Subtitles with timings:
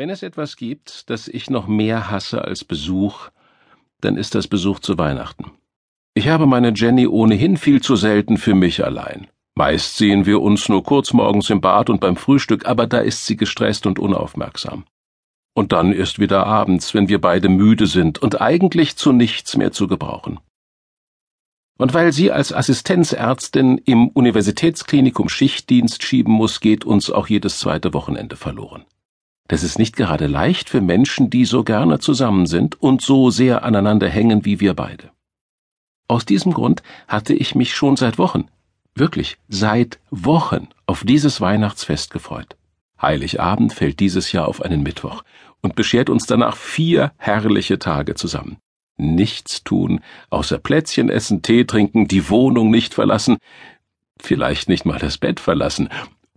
[0.00, 3.28] Wenn es etwas gibt, das ich noch mehr hasse als Besuch,
[4.00, 5.50] dann ist das Besuch zu Weihnachten.
[6.14, 9.26] Ich habe meine Jenny ohnehin viel zu selten für mich allein.
[9.54, 13.26] Meist sehen wir uns nur kurz morgens im Bad und beim Frühstück, aber da ist
[13.26, 14.86] sie gestresst und unaufmerksam.
[15.52, 19.70] Und dann ist wieder abends, wenn wir beide müde sind und eigentlich zu nichts mehr
[19.70, 20.40] zu gebrauchen.
[21.76, 27.92] Und weil sie als Assistenzärztin im Universitätsklinikum Schichtdienst schieben muss, geht uns auch jedes zweite
[27.92, 28.86] Wochenende verloren.
[29.50, 33.64] Das ist nicht gerade leicht für Menschen, die so gerne zusammen sind und so sehr
[33.64, 35.10] aneinander hängen wie wir beide.
[36.06, 38.44] Aus diesem Grund hatte ich mich schon seit Wochen,
[38.94, 42.56] wirklich seit Wochen auf dieses Weihnachtsfest gefreut.
[43.02, 45.24] Heiligabend fällt dieses Jahr auf einen Mittwoch
[45.62, 48.58] und beschert uns danach vier herrliche Tage zusammen
[49.00, 53.38] nichts tun, außer Plätzchen essen, Tee trinken, die Wohnung nicht verlassen,
[54.20, 55.88] vielleicht nicht mal das Bett verlassen,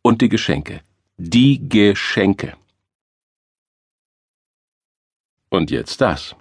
[0.00, 0.80] und die Geschenke.
[1.18, 2.54] Die Geschenke.
[5.56, 6.36] Und jetzt das.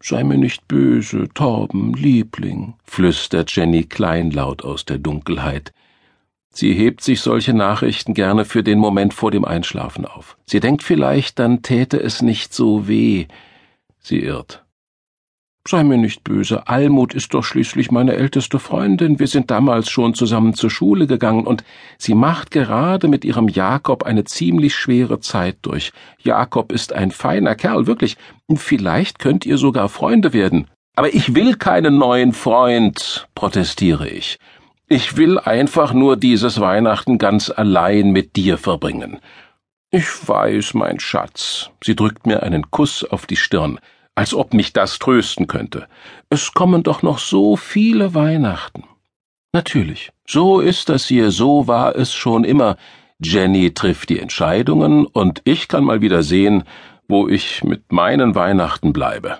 [0.00, 5.72] Sei mir nicht böse, Torben, Liebling, flüstert Jenny kleinlaut aus der Dunkelheit.
[6.54, 10.38] Sie hebt sich solche Nachrichten gerne für den Moment vor dem Einschlafen auf.
[10.46, 13.26] Sie denkt vielleicht, dann täte es nicht so weh.
[13.98, 14.64] Sie irrt.
[15.70, 20.14] Sei mir nicht böse, Almut ist doch schließlich meine älteste Freundin, wir sind damals schon
[20.14, 21.62] zusammen zur Schule gegangen, und
[21.98, 25.92] sie macht gerade mit ihrem Jakob eine ziemlich schwere Zeit durch.
[26.22, 28.16] Jakob ist ein feiner Kerl, wirklich,
[28.54, 30.68] vielleicht könnt ihr sogar Freunde werden.
[30.96, 34.38] Aber ich will keinen neuen Freund, protestiere ich.
[34.88, 39.18] Ich will einfach nur dieses Weihnachten ganz allein mit dir verbringen.
[39.90, 41.68] Ich weiß, mein Schatz.
[41.84, 43.78] Sie drückt mir einen Kuss auf die Stirn
[44.18, 45.86] als ob mich das trösten könnte.
[46.28, 48.82] Es kommen doch noch so viele Weihnachten.
[49.52, 52.76] Natürlich, so ist das hier, so war es schon immer.
[53.22, 56.64] Jenny trifft die Entscheidungen und ich kann mal wieder sehen,
[57.06, 59.38] wo ich mit meinen Weihnachten bleibe.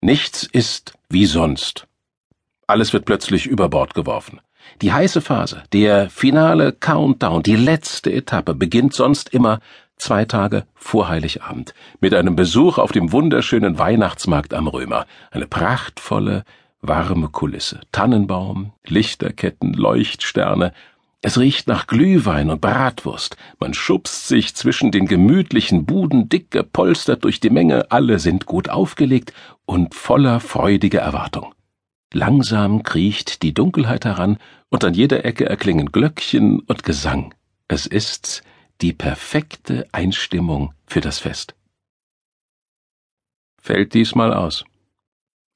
[0.00, 1.86] Nichts ist wie sonst.
[2.66, 4.40] Alles wird plötzlich über Bord geworfen.
[4.82, 9.60] Die heiße Phase, der finale Countdown, die letzte Etappe beginnt sonst immer
[10.00, 15.06] zwei Tage vor Heiligabend, mit einem Besuch auf dem wunderschönen Weihnachtsmarkt am Römer.
[15.30, 16.44] Eine prachtvolle,
[16.80, 17.80] warme Kulisse.
[17.92, 20.72] Tannenbaum, Lichterketten, Leuchtsterne.
[21.22, 23.36] Es riecht nach Glühwein und Bratwurst.
[23.58, 27.90] Man schubst sich zwischen den gemütlichen Buden, dick gepolstert durch die Menge.
[27.90, 29.34] Alle sind gut aufgelegt
[29.66, 31.54] und voller freudiger Erwartung.
[32.12, 34.38] Langsam kriecht die Dunkelheit heran
[34.70, 37.34] und an jeder Ecke erklingen Glöckchen und Gesang.
[37.68, 38.42] Es ist
[38.80, 41.54] die perfekte Einstimmung für das Fest.
[43.60, 44.64] Fällt diesmal aus.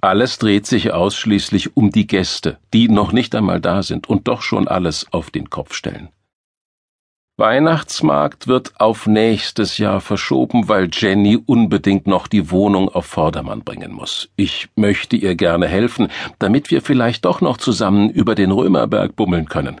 [0.00, 4.42] Alles dreht sich ausschließlich um die Gäste, die noch nicht einmal da sind und doch
[4.42, 6.08] schon alles auf den Kopf stellen.
[7.38, 13.92] Weihnachtsmarkt wird auf nächstes Jahr verschoben, weil Jenny unbedingt noch die Wohnung auf Vordermann bringen
[13.92, 14.28] muss.
[14.36, 16.08] Ich möchte ihr gerne helfen,
[16.38, 19.80] damit wir vielleicht doch noch zusammen über den Römerberg bummeln können.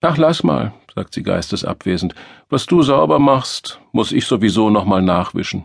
[0.00, 2.14] Ach, lass mal, sagt sie geistesabwesend.
[2.48, 5.64] Was du sauber machst, muss ich sowieso noch mal nachwischen.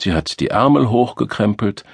[0.00, 1.84] Sie hat die Ärmel hochgekrempelt,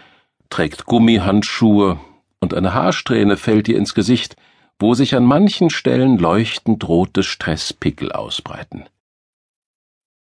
[0.48, 2.00] trägt Gummihandschuhe
[2.40, 4.36] und eine Haarsträhne fällt ihr ins Gesicht,
[4.78, 8.86] wo sich an manchen Stellen leuchtend rote Stresspickel ausbreiten.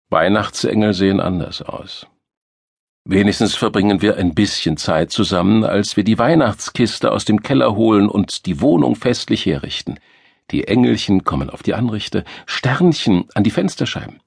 [0.09, 2.07] Weihnachtsengel sehen anders aus.
[3.03, 8.09] Wenigstens verbringen wir ein bisschen Zeit zusammen, als wir die Weihnachtskiste aus dem Keller holen
[8.09, 9.99] und die Wohnung festlich herrichten.
[10.51, 14.19] Die Engelchen kommen auf die Anrichte, Sternchen an die Fensterscheiben.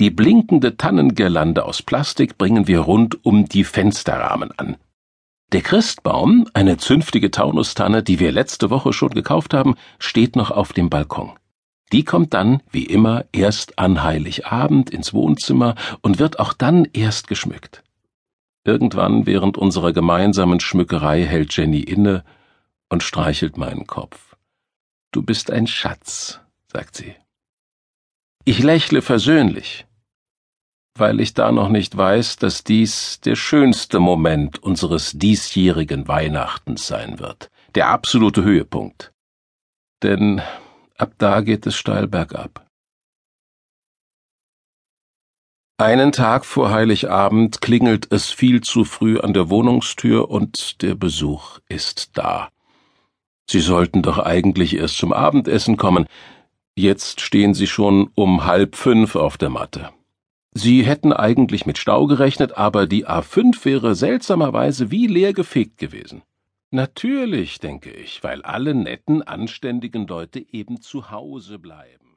[0.00, 4.76] Die blinkende Tannengirlande aus Plastik bringen wir rund um die Fensterrahmen an.
[5.52, 10.72] Der Christbaum, eine zünftige Taunustanne, die wir letzte Woche schon gekauft haben, steht noch auf
[10.72, 11.32] dem Balkon.
[11.90, 17.28] Die kommt dann, wie immer, erst an Heiligabend ins Wohnzimmer und wird auch dann erst
[17.28, 17.82] geschmückt.
[18.62, 22.24] Irgendwann während unserer gemeinsamen Schmückerei hält Jenny inne
[22.90, 24.27] und streichelt meinen Kopf.
[25.12, 27.14] Du bist ein Schatz, sagt sie.
[28.44, 29.86] Ich lächle versöhnlich,
[30.96, 37.18] weil ich da noch nicht weiß, dass dies der schönste Moment unseres diesjährigen Weihnachtens sein
[37.18, 39.12] wird, der absolute Höhepunkt.
[40.02, 40.42] Denn
[40.96, 42.66] ab da geht es steil bergab.
[45.80, 51.60] Einen Tag vor Heiligabend klingelt es viel zu früh an der Wohnungstür und der Besuch
[51.68, 52.50] ist da.
[53.50, 56.06] Sie sollten doch eigentlich erst zum Abendessen kommen.
[56.76, 59.90] Jetzt stehen Sie schon um halb fünf auf der Matte.
[60.52, 66.22] Sie hätten eigentlich mit Stau gerechnet, aber die A5 wäre seltsamerweise wie leer gefegt gewesen.
[66.70, 72.07] Natürlich, denke ich, weil alle netten, anständigen Leute eben zu Hause bleiben.